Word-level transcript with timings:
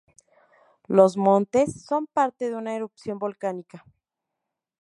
Los 0.87 1.15
montes 1.15 1.85
son 1.85 2.07
parte 2.07 2.49
de 2.49 2.55
una 2.55 2.75
erupción 2.75 3.19
volcánica. 3.19 3.85